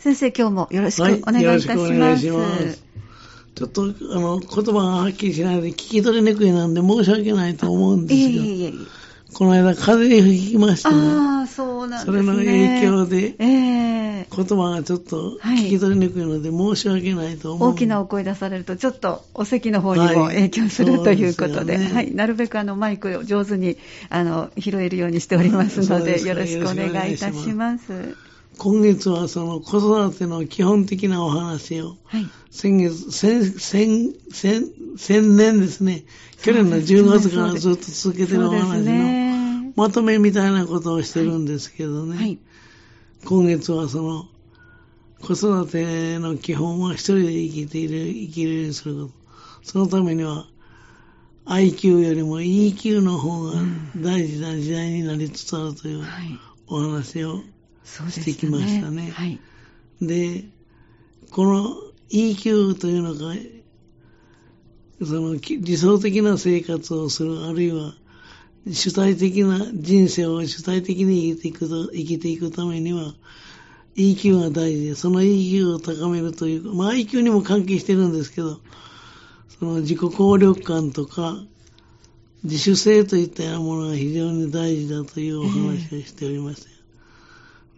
[0.00, 1.30] 先生、今日もよろしくお願いいたします。
[1.30, 2.82] はい、よろしくお願いします。
[3.54, 3.84] ちょっと、あ
[4.18, 8.28] の、言葉がはっきりしないで聞き取りにくいなんで申し訳ないと思うんですよ。
[8.28, 8.72] いえいえいえ
[9.34, 10.96] この間、風邪ひきましたね。
[10.96, 12.22] ああ、そうなんですね。
[12.24, 23.76] それの影響で、えー、言葉がちょっと聞き取りにくいので、申し訳ないと思う、大きなお声出されると、ちょっとお席の方にも影響する、はい、ということで、でね、はい、なるべくあのマイクを上手に
[24.08, 28.29] あの拾えるようにしておりますので、よろしくお願いいたします。
[28.58, 36.04] 今月はその子育ての基本的なお話を、はい、先月、先、先、先、先年ですね、
[36.42, 42.38] 去年の10月からずっと続けてるお話のまとめみたいなことをしてるんですけどね、はい、
[43.24, 44.28] 今月はその
[45.22, 49.20] 子育ての基本は一人で生きている、生きるようにすること。
[49.62, 50.46] そのためには
[51.44, 53.52] IQ よりも EQ の方が
[53.96, 56.04] 大事な時代になりつつあるという
[56.66, 57.40] お話を、
[58.10, 59.10] してきましたね。
[59.10, 59.38] はい、
[60.00, 60.44] で、
[61.30, 61.76] この
[62.10, 63.34] EQ というのが、
[65.02, 67.94] その理想的な生活をする、あるいは
[68.70, 73.14] 主体的な人生を主体的に生きていくと、生きていくためには、
[73.96, 78.60] EQ が大事で、その EQ を高めるという、まあ IQ にも関係してるんですけど、
[79.58, 81.36] その自己効力感とか、
[82.44, 86.79] 自主性といったようなものが非常に大事だというお話をしておりました。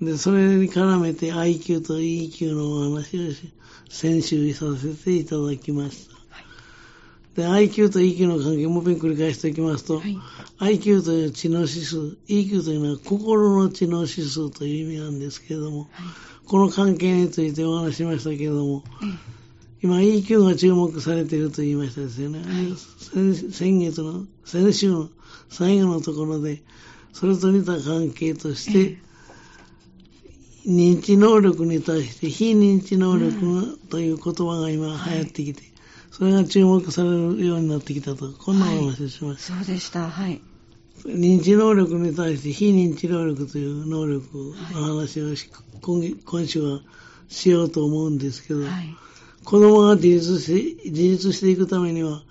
[0.03, 3.31] で、それに絡めて IQ と EQ のお話を
[3.89, 6.17] 先週させていただきました。
[7.45, 10.19] はい、で、IQ と EQ の関係もう一遍繰り返しておきますと、はい、
[10.79, 15.89] IQ という知能指数、EQ というのは心の知能指数という意味なんですけれども、はい、
[16.47, 18.83] この関係についてお話ししましたけれども、
[19.85, 22.43] 今 EQ が注目されていると言いましたですよね。
[22.99, 25.11] 先先月の、先週の
[25.49, 26.61] 最後のところで、
[27.13, 28.99] それと似た関係として、
[30.67, 35.63] 認知能力に対して非認知能力という言葉が今流行ってきて、
[36.11, 39.55] それが注目されるようになってきたと、こんなお話をしました。
[39.55, 40.09] はい、そうでした。
[40.09, 40.41] はい。
[41.05, 45.37] 認知能力に対して非認知能力という能力の話を、はい、
[45.81, 46.81] 今週は
[47.29, 48.95] しようと思うんですけど、はい、
[49.45, 52.23] 子供が自立し自立していくためには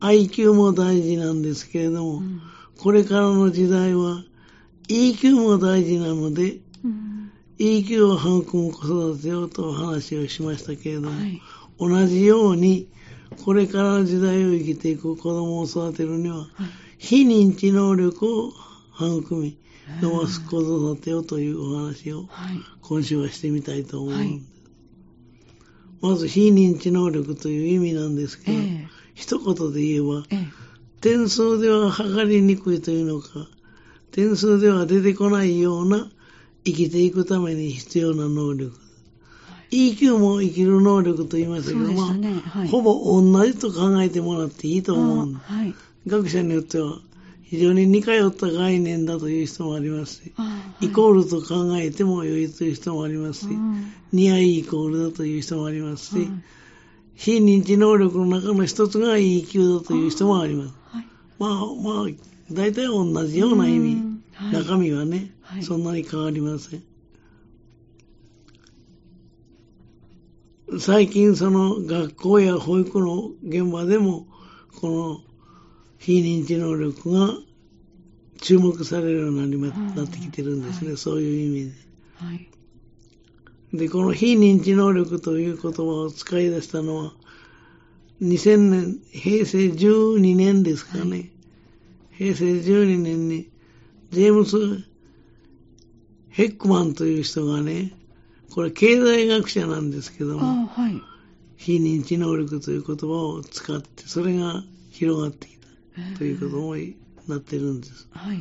[0.00, 2.40] IQ も大事なんですけれども、うん、
[2.78, 4.22] これからの時代は
[4.88, 7.21] EQ も大事なので、うん
[7.62, 11.40] EQ を育む子育てをと話をしましたけれども、はい、
[11.78, 12.88] 同じように、
[13.44, 16.48] これからの時代を生きていく子供を育てるには、はい、
[16.98, 18.52] 非認知能力を
[18.96, 19.56] 育み、
[20.00, 22.28] 伸ばす子育てをというお話を、
[22.80, 24.50] 今週はしてみたいと思うんです。
[26.02, 30.48] はい、まず、非認知能力という意味なんですけど、えー、一言で言えば、えー、
[31.00, 33.28] 点数では測りにくいというのか、
[34.10, 36.10] 点数では出てこないような
[36.64, 38.82] 生きていくために必要な能力。
[39.72, 45.74] EQ も生きる能力と言いましたけど、ね、まあ、はい、ほぼ同じと考えてもらっていいと思う、はい、
[46.06, 46.98] 学者によっては
[47.42, 50.44] 非常に似通った概念だという人もありますし、は
[50.80, 53.46] い、イコールと考えても良いという人もありますし、
[54.12, 56.30] 似合いイコールだという人もありますし、
[57.14, 60.74] 非認知能力の中の一つが EQ だという人もあります。
[61.38, 62.06] まあまあ、
[62.50, 64.11] 大体同じような意味。
[64.52, 66.82] 中身はね、はい、そんなに変わりません。
[70.80, 74.26] 最近その学校や保育の現場でも、
[74.80, 75.20] この
[75.98, 77.34] 非認知能力が
[78.40, 79.60] 注目されるように
[79.94, 81.76] なってきてるんですね、はい、そういう意味で。
[82.16, 82.48] はい、
[83.74, 87.14] で、この非認知能力という言葉を使い出したのは、
[88.22, 91.10] 2000年、平成12年ですかね。
[91.10, 91.30] はい、
[92.16, 93.51] 平成12年に
[94.12, 94.56] ジェームス・
[96.28, 97.92] ヘックマンという人がね、
[98.50, 101.00] これ経済学者なんですけども、はい、
[101.56, 106.76] 非認知能力という言葉を使って、それが広がってきたということも
[107.26, 108.06] なってるんです。
[108.10, 108.38] はい、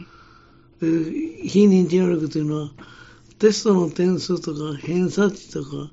[0.81, 2.71] で非認知能力というのは、
[3.39, 5.89] テストの点数とか偏差値とか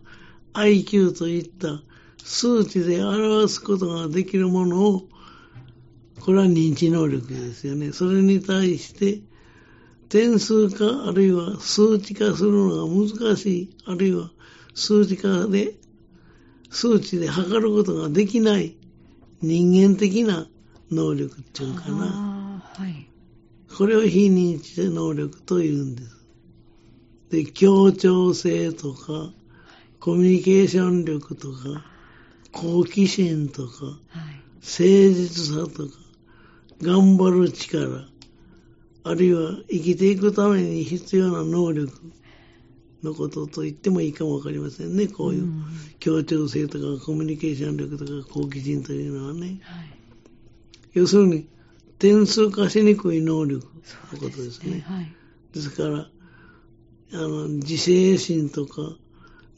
[0.55, 1.81] IQ といった
[2.25, 5.09] 数値で表すことができるものを、
[6.21, 7.93] これは認知能力ですよね。
[7.93, 9.21] それに対して、
[10.09, 14.31] 点数化あるいは数値化するのが難しい、あるいは
[14.75, 15.75] 数値化で、
[16.71, 18.77] 数値で測ることができない
[19.43, 20.49] 人間的な
[20.91, 22.63] 能力っていうかな。
[22.75, 23.09] はい、
[23.77, 26.19] これを非認知能力と言うんです。
[27.31, 29.33] で、協調性とか、
[30.01, 31.85] コミュニケーション力とか、
[32.53, 33.97] 好奇心とか、はい、
[34.63, 35.95] 誠実さとか、
[36.81, 38.09] 頑張る力、
[39.09, 41.93] あるいは生きていくために必要な能力。
[43.03, 45.07] のことと言ってもいいかもわかりませんね。
[45.07, 45.49] こういう
[46.01, 49.61] 協調性とかコミュニケーション力とか好奇心というのはね。
[49.63, 49.91] はい、
[50.95, 51.47] 要するに、
[51.99, 53.67] 点数化しにくい能力
[54.13, 54.43] のことですね。
[54.43, 55.15] です、ねはい、
[55.53, 56.09] ですから、
[57.13, 58.97] あの、自制心とか、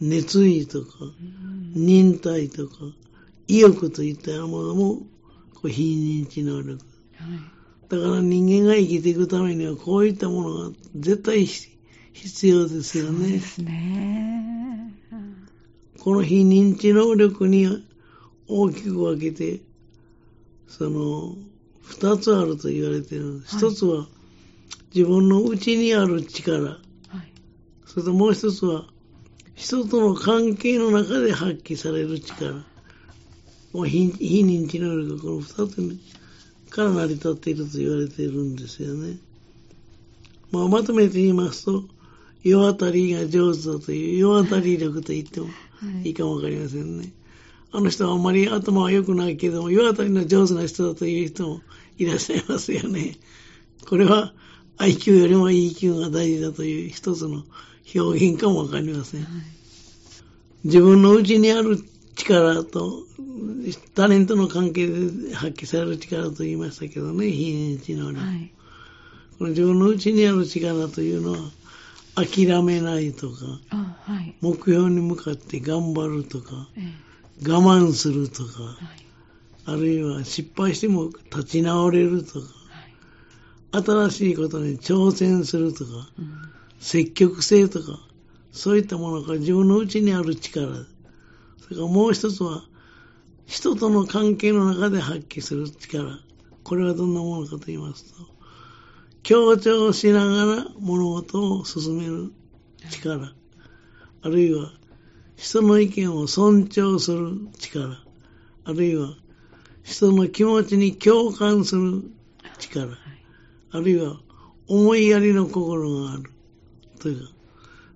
[0.00, 0.88] 熱意とか、
[1.75, 2.75] 忍耐とか、
[3.49, 4.97] 意欲といったものも、
[5.55, 5.82] こう非
[6.25, 6.73] 認知能力。
[6.73, 6.81] はい、
[7.90, 13.19] だから人間が生きていくためには、こういったものが絶対必要ですよね。
[13.19, 14.94] そうですね。
[15.98, 17.84] この非認知能力に
[18.46, 19.60] 大きく分けて、
[20.69, 21.34] その、
[21.82, 23.42] 二つあると言われている。
[23.44, 24.06] 一、はい、つは、
[24.94, 26.60] 自分の内にある力。
[26.62, 26.78] はい、
[27.87, 28.87] それともう一つは、
[29.56, 32.64] 人との関係の中で発揮される力。
[33.72, 35.98] もう非非認知能力がこの二つ
[36.70, 39.19] から成り立っていると言われているんですよね。
[40.50, 41.84] まあ、まとめて言いますと、
[42.43, 45.49] 世渡りが上手だという、世渡り力と言っても
[46.05, 47.12] いいかもわかりませんね。
[47.72, 51.61] あの人はあんまり頭は良くないけども、世渡りの上手な人だという人も
[51.99, 53.16] いらっしゃいますよね。
[53.87, 54.32] これは
[54.78, 57.44] IQ よりも EQ が大事だという一つの
[57.94, 59.26] 表現かもわかりません。
[60.64, 61.78] 自分の内にある
[62.20, 63.05] 力と、
[63.94, 68.20] タレントの関係で発揮される力と言いましたけどね、非認知能力。
[68.20, 68.50] はい、
[69.38, 71.38] この自分の内にある力というのは、
[72.14, 73.37] 諦めないとか、
[73.70, 78.76] はい、目標に向かって頑張るとか、ええ、我慢するとか、はい、
[79.66, 82.46] あるいは失敗しても立ち直れるとか、
[83.73, 86.32] 新しいことに挑戦するとか、うん、
[86.81, 88.00] 積極性とか、
[88.52, 90.87] そういったものが自分の内にある力。
[91.61, 92.65] それからもう一つは、
[93.47, 96.21] 人との関係の中で発揮する力。
[96.62, 98.27] これはどんなものかと言いますと、
[99.23, 102.33] 強調しながら物事を進める
[102.91, 103.33] 力。
[104.23, 104.71] あるいは、
[105.37, 108.05] 人の意見を尊重する力。
[108.65, 109.15] あるいは、
[109.83, 112.05] 人の気持ちに共感する
[112.59, 112.97] 力。
[113.73, 114.21] あるいは、
[114.69, 116.31] 思いやりの心がある。
[117.01, 117.33] というか、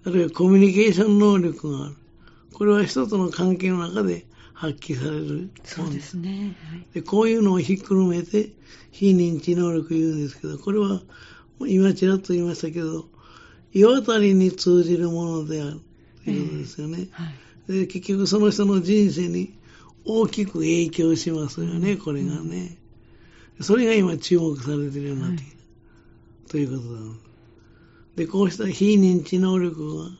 [0.07, 1.97] あるいはコミュニケーション能力がある。
[2.55, 7.03] これは人との関係の中で発揮されるそうですね、はい、で。
[7.03, 8.53] こういうのをひっくるめて、
[8.93, 11.03] 非認知能力言うんですけど、これは、
[11.67, 13.09] 今ちらっと言いましたけど、
[13.73, 15.81] 世渡りに通じるものである
[16.25, 16.99] ということですよね。
[17.01, 19.59] えーはい、で結局その人の人生に
[20.05, 22.79] 大きく影響しますよね、これがね。
[23.61, 25.53] それが今注目されているようになっている、は
[26.47, 27.01] い、ということだ。
[28.17, 30.11] で、こうした非認知能力が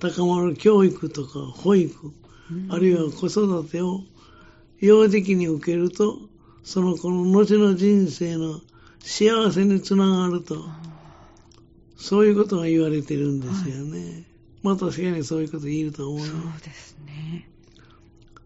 [0.00, 2.12] 高まる教育とか保育、
[2.68, 4.02] あるいは子育てを
[4.80, 6.18] 幼児期に受けると、
[6.62, 8.60] その子の後の人生の
[9.00, 10.64] 幸せにつながると、
[11.96, 14.00] そういうことが言われてるんですよね。
[14.00, 14.24] はい、
[14.62, 17.48] まあ確かにそういうこと言えると思うそうですね。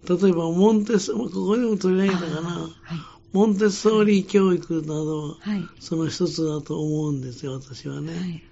[0.08, 2.72] 例えば、モンテス、ここでも取り上げたかな、はい、
[3.32, 5.36] モンテッソーリー教育などは、
[5.80, 8.44] その一つだと思うんですよ、私はね。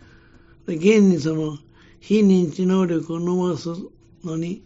[0.66, 1.58] はい、現にその、
[2.06, 3.68] 非認知能力を伸ばす
[4.22, 4.62] のに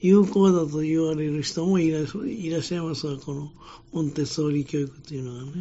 [0.00, 3.50] 有効だと言われる人もいらっしゃいますが、この
[3.92, 5.52] モンテッソーリ教育というのはね。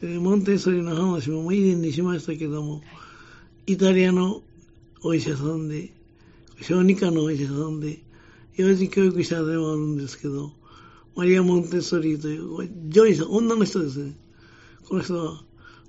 [0.00, 2.80] うん、モンテッソーリの話も以前にしましたけども、
[3.66, 4.40] イタリアの
[5.04, 5.90] お医者さんで、
[6.62, 7.98] 小児科のお医者さんで、
[8.56, 10.50] 幼児教育者でもあるんですけど、
[11.14, 14.14] マリア・モンテッソーリという、女医さん、女の人ですね。
[14.88, 15.42] この人は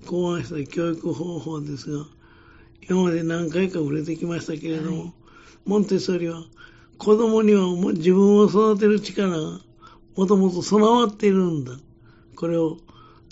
[0.06, 2.06] 考案した教育方法ですが、
[2.90, 5.14] 今まで何回か触れてきましたけれども、はい、
[5.66, 6.44] モンテッソリは
[6.98, 9.60] 子供には自分を育てる力が
[10.16, 11.74] もともと備わっているんだ。
[12.36, 12.78] これを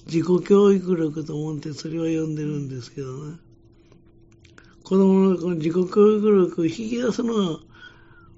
[0.06, 3.38] 自己教育力とモンテッソリは呼んでるんですけどね。
[4.84, 7.60] 子供のこの自己教育力を引き出すのが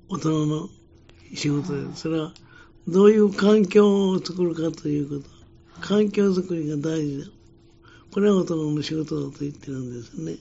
[0.09, 0.69] 大人の
[1.33, 2.01] 仕事です。
[2.01, 2.33] それは
[2.87, 5.41] どういう環境を作るかということ。
[5.79, 7.25] 環境づくりが大事だ。
[8.11, 10.37] これは大人の仕事だと言ってるんですね。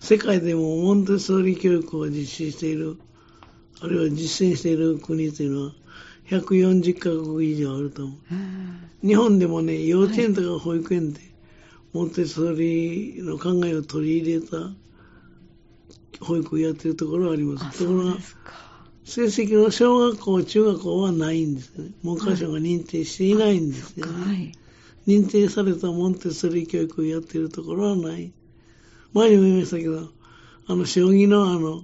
[0.00, 2.98] 世界でもモンテッソーリ教育を実施している、
[3.80, 5.72] あるいは実践している国というのは、
[6.28, 9.06] 140カ国以上あると思う。
[9.06, 11.20] 日本でもね、幼稚園とか保育園で、
[11.92, 14.70] モンテッソーリの考えを取り入れた
[16.20, 17.78] 保育をやってるところはあります。
[17.78, 18.16] ところが、
[19.04, 21.90] 成績の小学校、中学校はないんですね。
[22.02, 24.12] 文科省が認定していないんですよね。
[24.12, 24.52] はい、
[25.06, 28.32] 認定されたモンテッソーリ教育をやっているところはない。
[29.12, 30.08] 前にも言いましたけど、
[30.66, 31.82] あの、将棋のあの、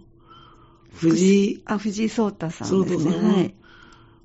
[0.95, 3.12] 藤井、あ、藤井聡太さんですね。
[3.12, 3.54] さんはい、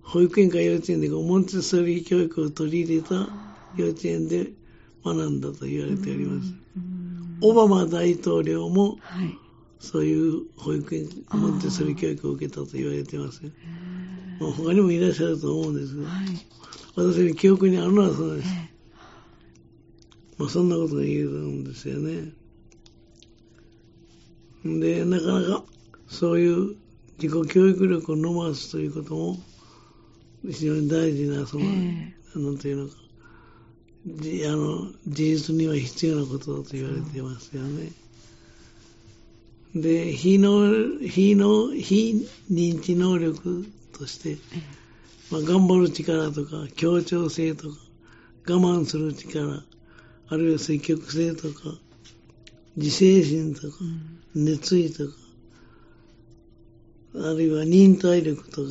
[0.03, 3.15] 保育園か幼稚園でモンテッソリー教育を取り入れた
[3.75, 4.51] 幼稚園で
[5.03, 6.53] 学んだと言われております。
[7.41, 9.37] オバマ大統領も、はい、
[9.79, 13.51] そういう保育園、モンテッソリ教育を受けたと言われてますよ。
[14.39, 16.25] まあ、他にもいらっしゃると思うんですけど、はい、
[16.95, 18.49] 私の記憶にあるのはそうです。
[20.37, 22.31] まあ、そんなことが言えるんですよね。
[24.65, 25.63] で、なかなか
[26.07, 26.75] そういう
[27.21, 29.37] 自己教育力を伸ばすということも
[30.43, 32.95] 非常に大事な、その、えー、なんていうのか、
[34.05, 37.91] じあの事実には必要なことだと言われてますよね。
[39.75, 44.37] で、非の、非の、非認知能力として、
[45.29, 47.75] まあ、頑張る力とか、協調性とか、
[48.47, 49.63] 我慢する力、
[50.29, 51.77] あるいは積極性とか、
[52.75, 53.77] 自制心とか、
[54.35, 55.13] 熱意とか、
[57.15, 58.69] あるいは忍耐力とか、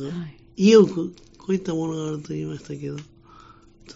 [0.55, 3.01] 意欲、こういったものがあると言いましたけど、ち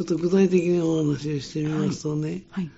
[0.02, 2.64] ょっと具体的にお話をしてみますとね、はい。
[2.66, 2.72] はい、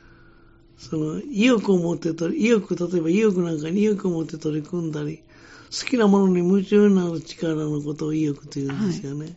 [0.77, 5.23] その意欲を持って取り、意欲、例えば意欲なんかに意欲を持って取り組んだり、
[5.71, 9.25] 好きなものに夢中になる力のことを意欲というんですよね。
[9.25, 9.35] はい、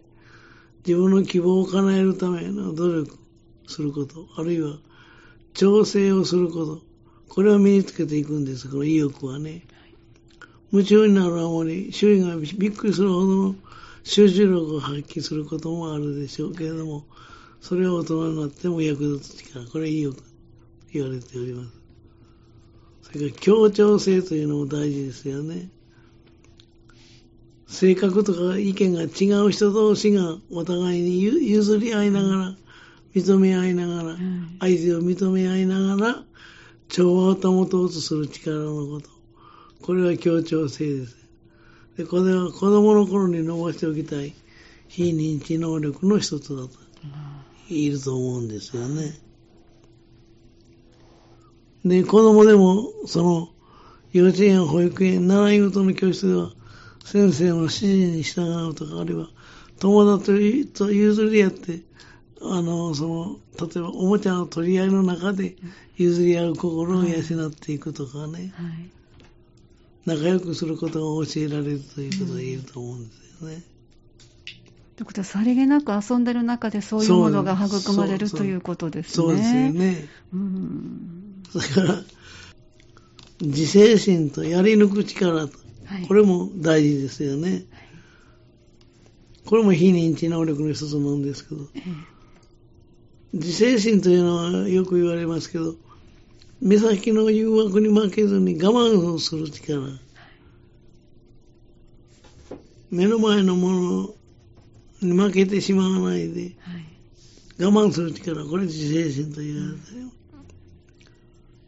[0.87, 3.19] 自分の希望を叶えるための努力
[3.67, 4.79] すること、あるいは
[5.55, 6.83] 調整をすること、
[7.29, 9.63] これを身につけていくんです、この意欲はね。
[10.73, 13.55] 夢中になるあまり、周囲がびっくりするほどの
[14.05, 17.05] 集中力を発揮することもあるでしょうけれども、
[17.61, 20.23] それは大人になっても役立つ力、これは意欲と
[20.93, 21.79] 言われております。
[23.03, 25.71] それから協調性というのも大事ですよね。
[27.67, 29.07] 性格とか意見が違
[29.47, 32.57] う人同士がお互いに譲り合いながら、
[33.15, 34.17] 認め合いながら、
[34.61, 36.25] 相手を認め合いながら、
[36.89, 39.11] 調和を保とうとする力のこと。
[39.83, 41.17] これは協調性です。
[41.97, 44.33] でこれは子供の頃に伸ばしておきたい
[44.87, 46.71] 非認知能力の一つだと
[47.69, 49.19] 言えると思うんですよね。
[51.85, 53.49] で、子供でも、その、
[54.13, 56.53] 幼稚園、保育園、習い事の教室では、
[57.05, 59.29] 先生の指示に従うとか、あるいは、
[59.79, 61.81] 友達と譲り合って、
[62.41, 65.57] あの、その、例えばおもちゃの取り合いの中で
[65.97, 68.33] 譲り合う心を養っていくとかね、はい。
[68.39, 68.53] はい、
[70.07, 73.63] 仲良くすることが教えられるということが言えると思うんですよね。
[74.97, 79.13] ということは、さりげなく遊んでる中でそういうものが育まれるということですね。
[79.15, 80.09] そうですよね。
[80.33, 82.03] うん、だから、
[83.41, 87.65] 自制心とやり抜く力と、はい、これも大事ですよね。
[89.45, 92.18] これも非認知能力の一つなんですけど、ええ
[93.33, 95.75] 自制心というのはよく言われますけど、
[96.61, 99.99] 目先の誘惑に負けずに我慢をする力。
[102.91, 104.15] 目の前のもの
[105.03, 106.53] に負けてしまわないで、
[107.61, 110.11] 我慢する力、これ自制心と言われたよ。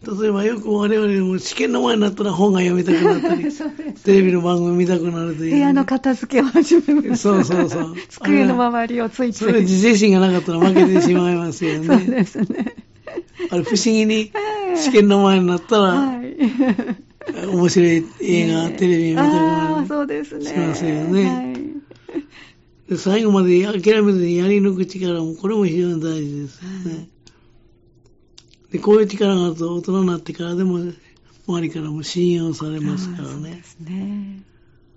[0.02, 3.44] 例えばよく我々も試験の前になったら本が読みたくなったり、
[4.02, 7.22] テレビの番組見たくなるという、部屋の片付けを始めます。
[7.22, 7.94] そうそうそう。
[8.08, 9.32] 机の周りをついて。
[9.34, 11.86] それ自制心がなかったら負けてしまいますよね。
[11.86, 12.76] そうですね。
[13.50, 14.30] あれ不思議に
[14.74, 19.86] 試験の前になったら、はい、面白い映画、テレビ見たくなる。
[19.86, 20.44] そうですね。
[20.46, 21.24] しますよね。
[21.24, 21.60] はい
[22.88, 27.08] で最後まで諦めずにやり抜く力も、これも非常に大事ですよね。
[28.70, 30.78] で、こういう力があると大人になってからでも、
[31.48, 33.32] 周りからも信用されますからね。
[33.32, 34.42] そうですね。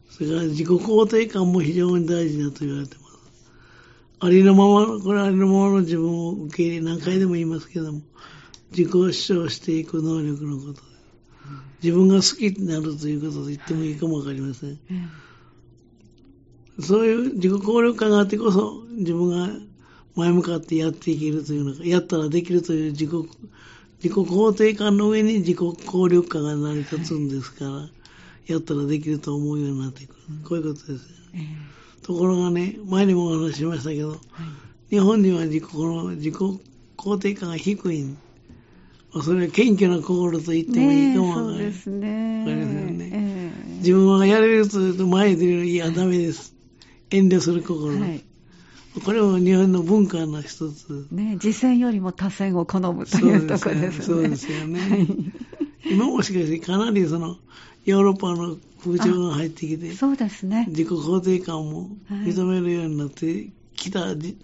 [0.09, 3.03] それから自己肯定感も非常に大事だと言われてます。
[4.19, 8.01] ありのまま、これありのままの自分を受け入れ、何回でも言いますけども、
[8.71, 10.93] 自己主張していく能力のことで。
[11.83, 14.79] 自分が好きになるということと言ってもいいかもわかりません。
[16.79, 19.49] そういう自己効力感があってこそ、自分が
[20.15, 23.09] 前向かってやっていけるというのか、やったらできるという自己、
[24.03, 27.89] 自己肯定感の上に自己効力感が成り立つんですから、は
[28.47, 30.15] い、やったらできると思うようになってくる。
[30.47, 34.19] こういうことです、えー、ところがね、前にもお話ししましたけど、はい、
[34.89, 36.35] 日本人は自己自己
[36.97, 38.15] 肯定感が低い
[39.21, 42.45] それは謙虚な心と言ってもいいかもわかりますよね。
[42.47, 46.55] えー、自分はやれると言うと前に出るいや、ダメです。
[47.11, 47.99] 遠慮する心。
[47.99, 48.32] はい
[49.01, 51.07] これも日本の文化の一つ。
[51.11, 54.05] ね、実践よりも多選を好むというところですね。
[54.05, 54.79] そうですよね。
[54.79, 55.07] はい、
[55.93, 57.37] 今もしかしてかなりその
[57.85, 60.65] ヨーロッパの風潮が入ってきて、そうですね。
[60.69, 64.35] 自己肯定感も認めるようになってきた、はい、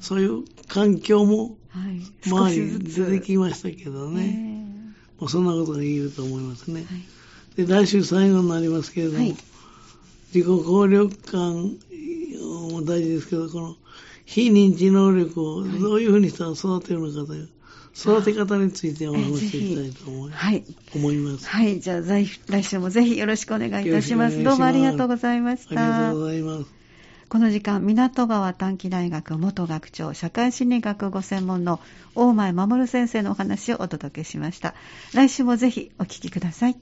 [0.00, 1.56] そういう環境も
[2.26, 4.66] 周りに出てきましたけどね。
[5.18, 6.86] もうそんなことが言えると思いますね。
[6.88, 9.36] はい、で来週最後になりますけれども、
[10.32, 11.76] 自己効力感
[12.70, 13.76] も大事ですけど、この
[14.24, 17.48] 非認知能力をどういうふうにしたら育てるのかという、
[17.94, 21.48] 育て方についてお話ししたいと思い,、はい、思います。
[21.48, 22.26] はい、じゃあ来
[22.62, 24.42] 週もぜひよろしくお願いいたします。
[24.42, 25.80] どうもありがとうございました。
[25.80, 26.80] ありがとうございます。
[27.30, 31.78] この時間、港川短期大学元学長、社会心理学ご専門の
[32.16, 34.74] 大前守先生のお話をお届けしました。
[35.14, 36.76] 来週もぜひお聞きください。